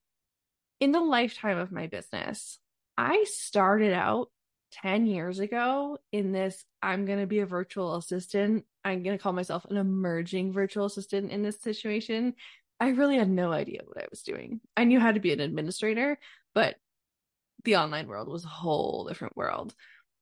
in 0.81 0.91
the 0.91 1.03
lifetime 1.03 1.59
of 1.59 1.71
my 1.71 1.87
business, 1.87 2.59
I 2.97 3.27
started 3.29 3.93
out 3.93 4.31
10 4.73 5.05
years 5.05 5.39
ago 5.39 5.99
in 6.13 6.33
this 6.33 6.65
I'm 6.81 7.05
going 7.05 7.21
to 7.21 7.27
be 7.27 7.41
a 7.41 7.47
virtual 7.47 7.97
assistant. 7.97 8.65
I'm 8.87 9.03
going 9.03 9.19
to 9.19 9.23
call 9.23 9.35
myself 9.35 9.67
an 9.67 9.77
emerging 9.77 10.55
virtual 10.55 10.87
assistant 10.87 11.31
in 11.31 11.43
this 11.43 11.61
situation. 11.61 12.37
I 12.81 12.89
really 12.89 13.19
had 13.19 13.29
no 13.29 13.53
idea 13.53 13.83
what 13.85 14.03
I 14.03 14.07
was 14.09 14.23
doing. 14.23 14.63
I 14.79 14.85
knew 14.85 14.99
how 14.99 15.13
to 15.13 15.21
be 15.21 15.35
an 15.35 15.41
administrator, 15.41 16.19
but 16.55 16.77
the 17.65 17.77
online 17.77 18.07
world 18.07 18.29
was 18.29 18.47
a 18.47 18.49
whole 18.49 19.05
different 19.07 19.37
world. 19.37 19.75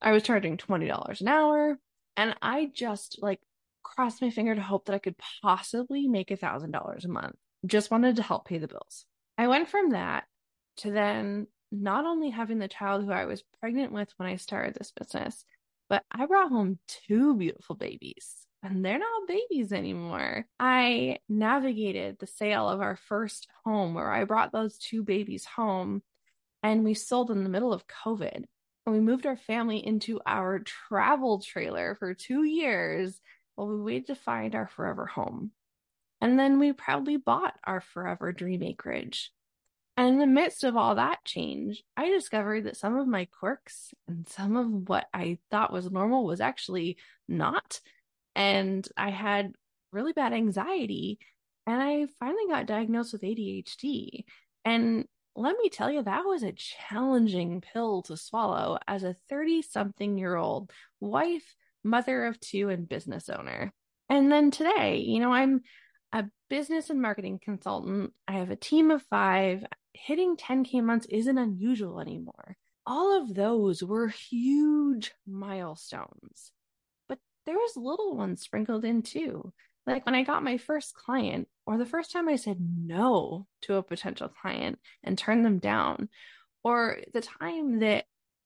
I 0.02 0.12
was 0.12 0.23
charging 0.25 0.56
$20 0.56 1.21
an 1.21 1.28
hour 1.28 1.78
and 2.16 2.35
I 2.42 2.71
just 2.75 3.18
like 3.23 3.40
crossed 3.82 4.21
my 4.21 4.30
finger 4.30 4.54
to 4.54 4.61
hope 4.61 4.87
that 4.87 4.94
I 4.94 4.99
could 4.99 5.16
possibly 5.42 6.09
make 6.09 6.30
a 6.30 6.37
thousand 6.37 6.73
dollars 6.73 7.04
a 7.04 7.09
month. 7.09 7.37
Just 7.64 7.90
wanted 7.90 8.16
to 8.16 8.23
help 8.23 8.47
pay 8.47 8.59
the 8.59 8.68
bills. 8.68 9.06
I 9.38 9.47
went 9.47 9.68
from 9.68 9.90
that 9.90 10.25
to 10.78 10.90
then 10.90 11.47
not 11.71 12.04
only 12.04 12.30
having 12.30 12.59
the 12.59 12.68
child 12.68 13.04
who 13.04 13.12
I 13.12 13.25
was 13.25 13.44
pregnant 13.61 13.92
with 13.92 14.12
when 14.16 14.28
I 14.28 14.37
started 14.37 14.75
this 14.75 14.92
business, 14.92 15.44
but 15.88 16.02
I 16.11 16.26
brought 16.26 16.50
home 16.50 16.78
two 16.88 17.37
beautiful 17.37 17.76
babies 17.76 18.47
and 18.62 18.85
they're 18.85 18.99
not 18.99 19.28
babies 19.28 19.73
anymore. 19.73 20.47
I 20.59 21.18
navigated 21.28 22.18
the 22.18 22.26
sale 22.26 22.68
of 22.68 22.80
our 22.80 22.97
first 22.97 23.49
home 23.64 23.94
where 23.94 24.11
I 24.11 24.25
brought 24.25 24.52
those 24.52 24.78
two 24.78 25.02
babies 25.02 25.44
home 25.44 26.02
and 26.62 26.85
we 26.85 26.94
sold 26.94 27.30
in 27.30 27.42
the 27.42 27.50
middle 27.50 27.73
of 27.73 27.85
COVID. 27.87 28.44
And 28.85 28.95
we 28.95 29.01
moved 29.01 29.27
our 29.27 29.37
family 29.37 29.85
into 29.85 30.21
our 30.27 30.59
travel 30.59 31.41
trailer 31.41 31.97
for 31.99 32.15
two 32.15 32.43
years 32.43 33.21
while 33.55 33.69
we 33.69 33.81
waited 33.81 34.09
to 34.09 34.15
find 34.15 34.55
our 34.55 34.67
forever 34.67 35.07
home. 35.07 35.53
And 36.21 36.39
then 36.39 36.59
we 36.59 36.73
proudly 36.73 37.17
bought 37.17 37.55
our 37.65 37.81
forever 37.81 38.33
dream 38.33 38.62
acreage. 38.62 39.33
And 39.97 40.09
in 40.09 40.19
the 40.19 40.27
midst 40.27 40.65
of 40.65 40.77
all 40.77 40.95
that 40.95 41.25
change, 41.25 41.83
I 41.97 42.09
discovered 42.09 42.65
that 42.65 42.77
some 42.77 42.97
of 42.97 43.07
my 43.07 43.27
quirks 43.27 43.93
and 44.09 44.27
some 44.29 44.57
of 44.57 44.89
what 44.89 45.07
I 45.12 45.39
thought 45.51 45.73
was 45.73 45.91
normal 45.91 46.25
was 46.25 46.41
actually 46.41 46.97
not. 47.29 47.81
And 48.35 48.87
I 48.97 49.11
had 49.11 49.53
really 49.93 50.12
bad 50.12 50.33
anxiety. 50.33 51.19
And 51.67 51.81
I 51.81 52.07
finally 52.19 52.47
got 52.49 52.67
diagnosed 52.67 53.12
with 53.12 53.23
ADHD. 53.23 54.25
And 54.65 55.07
let 55.35 55.57
me 55.57 55.69
tell 55.69 55.91
you, 55.91 56.03
that 56.03 56.25
was 56.25 56.43
a 56.43 56.53
challenging 56.53 57.61
pill 57.61 58.03
to 58.03 58.17
swallow 58.17 58.79
as 58.87 59.03
a 59.03 59.17
30 59.29 59.62
something 59.62 60.19
year 60.19 60.37
old 60.37 60.71
wife, 61.01 61.55
mother 61.83 62.27
of 62.27 62.39
two, 62.41 62.69
and 62.69 62.89
business 62.89 63.29
owner. 63.29 63.73
And 64.09 64.31
then 64.31 64.51
today, 64.51 64.99
you 64.99 65.21
know, 65.21 65.33
I'm 65.33 65.62
a 66.12 66.25
business 66.51 66.91
and 66.91 67.01
marketing 67.01 67.41
consultant. 67.43 68.12
I 68.29 68.33
have 68.33 68.51
a 68.51 68.57
team 68.57 68.91
of 68.91 69.03
five 69.05 69.65
hitting 69.95 70.37
10K 70.37 70.83
months 70.83 71.07
isn't 71.09 71.39
unusual 71.39 72.01
anymore. 72.01 72.57
All 72.87 73.23
of 73.23 73.35
those 73.35 73.83
were 73.83 74.09
huge 74.09 75.12
milestones, 75.27 76.53
but 77.09 77.19
there 77.47 77.57
was 77.57 77.77
little 77.77 78.17
ones 78.17 78.43
sprinkled 78.43 78.85
in 78.85 79.03
too. 79.03 79.53
Like 79.87 80.07
when 80.07 80.15
I 80.15 80.23
got 80.23 80.45
my 80.45 80.59
first 80.59 80.95
client, 80.95 81.49
or 81.67 81.77
the 81.77 81.87
first 81.87 82.12
time 82.12 82.29
I 82.29 82.37
said 82.37 82.59
no 82.61 83.47
to 83.62 83.75
a 83.75 83.83
potential 83.83 84.29
client 84.29 84.79
and 85.03 85.19
turned 85.19 85.45
them 85.45 85.59
down, 85.59 86.09
or 86.62 86.99
the 87.12 87.21
time 87.21 87.81
that 87.81 88.05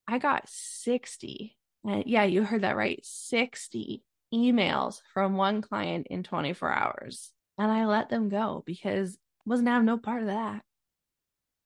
I 0.09 0.19
got 0.19 0.49
60, 0.49 1.57
and 1.85 2.05
yeah, 2.07 2.25
you 2.25 2.43
heard 2.43 2.63
that 2.63 2.77
right 2.77 3.01
60 3.03 4.03
emails 4.33 5.01
from 5.13 5.37
one 5.37 5.63
client 5.63 6.07
in 6.11 6.23
24 6.23 6.73
hours. 6.73 7.33
And 7.59 7.71
I 7.71 7.87
let 7.87 8.09
them 8.09 8.29
go 8.29 8.63
because 8.67 9.17
wasn't 9.45 9.69
have 9.69 9.85
no 9.85 9.97
part 9.97 10.23
of 10.23 10.29
that 10.29 10.63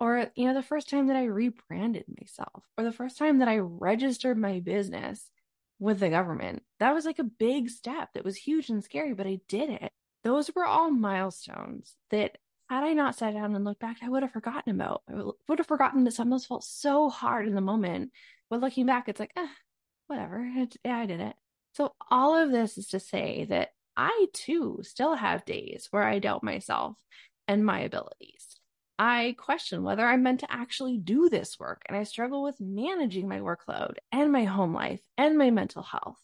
or 0.00 0.31
you 0.35 0.47
know 0.47 0.55
the 0.55 0.62
first 0.62 0.89
time 0.89 1.07
that 1.07 1.17
i 1.17 1.25
rebranded 1.25 2.05
myself 2.19 2.65
or 2.77 2.83
the 2.83 2.93
first 2.93 3.19
time 3.19 3.39
that 3.39 3.49
i 3.49 3.59
registered 3.59 4.37
my 4.37 4.59
business 4.61 5.31
with 5.80 5.99
the 5.99 6.10
government. 6.10 6.62
That 6.78 6.94
was 6.94 7.04
like 7.04 7.18
a 7.18 7.25
big 7.25 7.70
step 7.70 8.10
that 8.14 8.25
was 8.25 8.37
huge 8.37 8.68
and 8.68 8.84
scary 8.84 9.14
but 9.14 9.26
i 9.26 9.40
did 9.49 9.70
it. 9.70 9.92
Those 10.22 10.54
were 10.54 10.66
all 10.66 10.90
milestones 10.90 11.96
that 12.10 12.38
had 12.68 12.84
i 12.84 12.92
not 12.92 13.16
sat 13.16 13.34
down 13.34 13.56
and 13.56 13.64
looked 13.64 13.80
back 13.80 13.96
i 14.02 14.08
would 14.08 14.22
have 14.22 14.32
forgotten 14.32 14.75
about. 14.75 15.02
I 15.08 15.22
would 15.49 15.58
have 15.58 15.66
forgotten 15.66 16.04
that 16.04 16.12
some 16.12 16.28
of 16.28 16.32
those 16.32 16.46
felt 16.46 16.64
so 16.64 17.08
hard 17.08 17.49
in 17.49 17.54
the 17.54 17.60
moment 17.60 18.12
but 18.49 18.60
looking 18.60 18.87
back 18.87 19.08
it's 19.08 19.18
like 19.20 19.32
eh, 19.37 19.49
whatever. 20.06 20.46
Yeah 20.84 20.99
i 20.99 21.06
did 21.06 21.20
it. 21.20 21.34
So 21.72 21.94
all 22.10 22.37
of 22.37 22.52
this 22.52 22.78
is 22.78 22.88
to 22.88 23.00
say 23.00 23.46
that 23.49 23.70
i 23.96 24.26
too 24.32 24.80
still 24.82 25.14
have 25.14 25.44
days 25.44 25.88
where 25.90 26.04
i 26.04 26.18
doubt 26.18 26.44
myself 26.44 26.96
and 27.49 27.64
my 27.64 27.80
abilities 27.80 28.50
I 29.00 29.35
question 29.38 29.83
whether 29.83 30.07
I'm 30.07 30.23
meant 30.23 30.40
to 30.40 30.52
actually 30.52 30.99
do 30.99 31.30
this 31.30 31.59
work, 31.59 31.80
and 31.88 31.97
I 31.97 32.02
struggle 32.02 32.42
with 32.42 32.61
managing 32.61 33.26
my 33.26 33.38
workload 33.38 33.95
and 34.12 34.30
my 34.30 34.45
home 34.45 34.75
life 34.75 35.00
and 35.16 35.38
my 35.38 35.49
mental 35.50 35.83
health. 35.83 36.19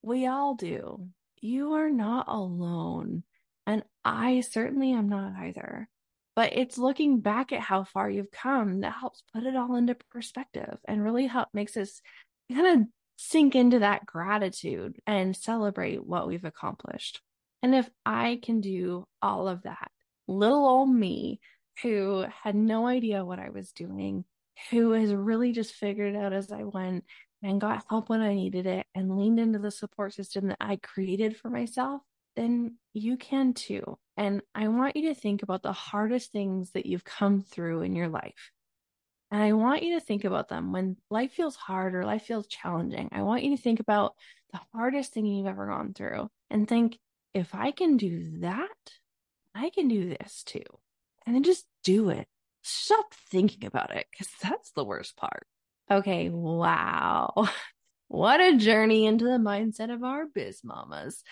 We 0.00 0.28
all 0.28 0.54
do. 0.54 1.08
You 1.40 1.72
are 1.72 1.90
not 1.90 2.28
alone. 2.28 3.24
And 3.66 3.82
I 4.04 4.42
certainly 4.42 4.92
am 4.92 5.08
not 5.08 5.32
either. 5.40 5.88
But 6.36 6.52
it's 6.52 6.78
looking 6.78 7.18
back 7.18 7.50
at 7.52 7.62
how 7.62 7.82
far 7.82 8.08
you've 8.08 8.30
come 8.30 8.82
that 8.82 8.94
helps 9.00 9.24
put 9.34 9.42
it 9.42 9.56
all 9.56 9.74
into 9.74 9.96
perspective 10.12 10.78
and 10.86 11.02
really 11.02 11.26
help 11.26 11.48
makes 11.52 11.76
us 11.76 12.00
kind 12.54 12.80
of 12.80 12.86
sink 13.16 13.56
into 13.56 13.80
that 13.80 14.06
gratitude 14.06 15.00
and 15.04 15.36
celebrate 15.36 16.06
what 16.06 16.28
we've 16.28 16.44
accomplished. 16.44 17.20
And 17.60 17.74
if 17.74 17.90
I 18.06 18.38
can 18.40 18.60
do 18.60 19.08
all 19.20 19.48
of 19.48 19.64
that, 19.64 19.90
little 20.28 20.64
old 20.64 20.94
me 20.94 21.40
who 21.82 22.24
had 22.42 22.54
no 22.54 22.86
idea 22.86 23.24
what 23.24 23.38
I 23.38 23.50
was 23.50 23.72
doing, 23.72 24.24
who 24.70 24.92
has 24.92 25.14
really 25.14 25.52
just 25.52 25.74
figured 25.74 26.16
out 26.16 26.32
as 26.32 26.52
I 26.52 26.64
went 26.64 27.04
and 27.42 27.60
got 27.60 27.84
help 27.88 28.08
when 28.08 28.20
I 28.20 28.34
needed 28.34 28.66
it 28.66 28.86
and 28.94 29.16
leaned 29.16 29.40
into 29.40 29.58
the 29.58 29.70
support 29.70 30.12
system 30.12 30.48
that 30.48 30.58
I 30.60 30.76
created 30.76 31.36
for 31.36 31.48
myself, 31.48 32.02
then 32.36 32.76
you 32.92 33.16
can 33.16 33.54
too. 33.54 33.98
And 34.16 34.42
I 34.54 34.68
want 34.68 34.96
you 34.96 35.08
to 35.08 35.14
think 35.14 35.42
about 35.42 35.62
the 35.62 35.72
hardest 35.72 36.32
things 36.32 36.72
that 36.72 36.86
you've 36.86 37.04
come 37.04 37.40
through 37.40 37.82
in 37.82 37.96
your 37.96 38.08
life. 38.08 38.50
And 39.30 39.42
I 39.42 39.52
want 39.52 39.82
you 39.82 39.94
to 39.98 40.04
think 40.04 40.24
about 40.24 40.48
them 40.48 40.72
when 40.72 40.96
life 41.10 41.32
feels 41.32 41.56
hard 41.56 41.94
or 41.94 42.04
life 42.04 42.24
feels 42.24 42.46
challenging. 42.48 43.08
I 43.12 43.22
want 43.22 43.44
you 43.44 43.56
to 43.56 43.62
think 43.62 43.80
about 43.80 44.14
the 44.52 44.60
hardest 44.74 45.12
thing 45.12 45.24
you've 45.24 45.46
ever 45.46 45.66
gone 45.68 45.94
through 45.94 46.28
and 46.50 46.68
think, 46.68 46.98
if 47.32 47.54
I 47.54 47.70
can 47.70 47.96
do 47.96 48.40
that, 48.40 48.68
I 49.54 49.70
can 49.70 49.86
do 49.86 50.08
this 50.08 50.42
too. 50.44 50.64
And 51.30 51.36
then 51.36 51.44
just 51.44 51.64
do 51.84 52.10
it. 52.10 52.26
Stop 52.62 53.14
thinking 53.30 53.64
about 53.64 53.94
it 53.94 54.04
because 54.10 54.26
that's 54.42 54.72
the 54.72 54.84
worst 54.84 55.16
part. 55.16 55.46
Okay, 55.88 56.28
wow. 56.28 57.32
What 58.08 58.40
a 58.40 58.56
journey 58.56 59.06
into 59.06 59.26
the 59.26 59.38
mindset 59.38 59.94
of 59.94 60.02
our 60.02 60.26
biz 60.26 60.62
mamas. 60.64 61.22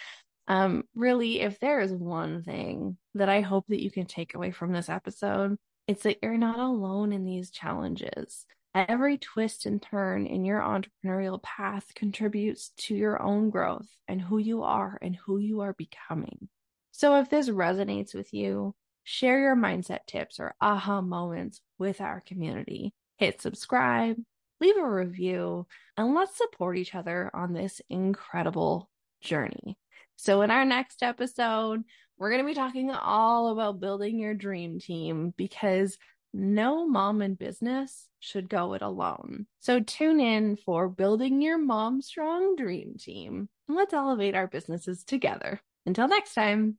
Um, 0.47 0.85
really, 0.95 1.41
if 1.41 1.59
there 1.59 1.81
is 1.81 1.91
one 1.93 2.45
thing 2.45 2.97
that 3.17 3.29
I 3.29 3.41
hope 3.41 3.65
that 3.67 3.83
you 3.83 3.91
can 3.91 4.07
take 4.07 4.37
away 4.37 4.53
from 4.53 4.73
this 4.73 4.89
episode, 4.89 5.57
it's 5.89 6.05
that 6.05 6.19
you're 6.23 6.39
not 6.39 6.61
alone 6.61 7.13
in 7.13 7.25
these 7.25 7.51
challenges. 7.51 8.47
Every 8.77 9.19
twist 9.19 9.67
and 9.67 9.83
turn 9.83 10.27
in 10.27 10.45
your 10.45 10.61
entrepreneurial 10.61 11.43
path 11.43 11.93
contributes 11.97 12.71
to 12.83 12.95
your 12.95 13.21
own 13.21 13.51
growth 13.51 13.89
and 14.07 14.21
who 14.21 14.39
you 14.39 14.63
are 14.63 15.01
and 15.03 15.17
who 15.17 15.39
you 15.39 15.63
are 15.63 15.73
becoming. 15.73 16.49
So, 16.93 17.17
if 17.17 17.29
this 17.29 17.49
resonates 17.49 18.15
with 18.15 18.33
you, 18.33 18.77
share 19.09 19.41
your 19.41 19.57
mindset 19.57 20.01
tips 20.07 20.39
or 20.39 20.55
aha 20.61 21.01
moments 21.01 21.63
with 21.79 21.99
our 22.03 22.21
community. 22.21 22.93
Hit 23.17 23.41
subscribe, 23.41 24.19
leave 24.61 24.77
a 24.77 24.87
review, 24.87 25.67
and 25.97 26.15
let's 26.15 26.37
support 26.37 26.77
each 26.77 26.95
other 26.95 27.31
on 27.33 27.55
this 27.55 27.81
incredible 27.89 28.91
journey. 29.23 29.79
So, 30.17 30.43
in 30.43 30.51
our 30.51 30.67
next 30.67 31.03
episode, 31.03 31.85
we're 32.19 32.29
going 32.29 32.43
to 32.43 32.47
be 32.47 32.55
talking 32.55 32.91
all 32.91 33.49
about 33.49 33.81
building 33.81 34.19
your 34.19 34.35
dream 34.35 34.79
team 34.79 35.33
because 35.39 35.97
no 36.35 36.87
mom 36.87 37.23
in 37.23 37.35
business 37.35 38.09
should 38.21 38.51
go 38.51 38.75
it 38.75 38.83
alone. 38.83 39.47
So, 39.61 39.81
tune 39.81 40.21
in 40.21 40.57
for 40.57 40.87
building 40.87 41.41
your 41.41 41.57
mom 41.57 42.03
strong 42.03 42.57
dream 42.57 42.97
team. 42.99 43.49
And 43.69 43.77
let's 43.77 43.95
elevate 43.95 44.35
our 44.35 44.49
businesses 44.49 45.03
together. 45.03 45.63
Until 45.87 46.09
next 46.09 46.35
time. 46.35 46.77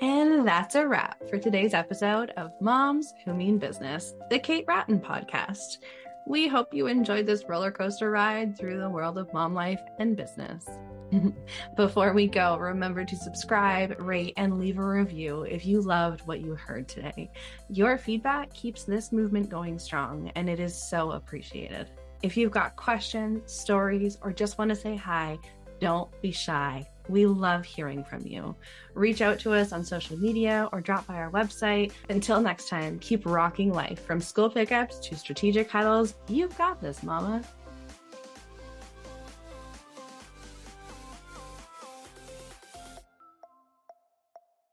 And 0.00 0.46
that's 0.46 0.74
a 0.74 0.86
wrap 0.86 1.28
for 1.28 1.38
today's 1.38 1.72
episode 1.72 2.30
of 2.36 2.52
Moms 2.60 3.14
Who 3.24 3.32
Mean 3.32 3.58
Business, 3.58 4.14
the 4.28 4.38
Kate 4.38 4.64
Wratten 4.66 5.00
podcast. 5.00 5.78
We 6.26 6.48
hope 6.48 6.74
you 6.74 6.88
enjoyed 6.88 7.26
this 7.26 7.44
roller 7.48 7.70
coaster 7.70 8.10
ride 8.10 8.58
through 8.58 8.80
the 8.80 8.90
world 8.90 9.18
of 9.18 9.32
mom 9.32 9.54
life 9.54 9.80
and 9.98 10.16
business. 10.16 10.66
Before 11.76 12.12
we 12.12 12.26
go, 12.26 12.56
remember 12.58 13.04
to 13.04 13.16
subscribe, 13.16 14.00
rate, 14.00 14.32
and 14.36 14.58
leave 14.58 14.78
a 14.78 14.84
review 14.84 15.42
if 15.42 15.64
you 15.64 15.80
loved 15.80 16.26
what 16.26 16.40
you 16.40 16.54
heard 16.54 16.88
today. 16.88 17.30
Your 17.68 17.96
feedback 17.96 18.52
keeps 18.52 18.84
this 18.84 19.12
movement 19.12 19.48
going 19.48 19.78
strong, 19.78 20.32
and 20.34 20.48
it 20.48 20.60
is 20.60 20.74
so 20.74 21.12
appreciated. 21.12 21.88
If 22.22 22.36
you've 22.36 22.50
got 22.50 22.74
questions, 22.74 23.52
stories, 23.52 24.18
or 24.22 24.32
just 24.32 24.58
want 24.58 24.70
to 24.70 24.76
say 24.76 24.96
hi, 24.96 25.38
don't 25.78 26.10
be 26.20 26.32
shy. 26.32 26.84
We 27.08 27.26
love 27.26 27.64
hearing 27.64 28.02
from 28.04 28.26
you. 28.26 28.54
Reach 28.94 29.20
out 29.20 29.38
to 29.40 29.52
us 29.52 29.72
on 29.72 29.84
social 29.84 30.16
media 30.16 30.68
or 30.72 30.80
drop 30.80 31.06
by 31.06 31.16
our 31.16 31.30
website. 31.30 31.92
Until 32.08 32.40
next 32.40 32.68
time, 32.68 32.98
keep 32.98 33.26
rocking 33.26 33.72
life 33.72 34.04
from 34.04 34.20
school 34.20 34.48
pickups 34.48 34.98
to 35.00 35.16
strategic 35.16 35.70
huddles. 35.70 36.14
You've 36.28 36.56
got 36.56 36.80
this, 36.80 37.02
Mama. 37.02 37.42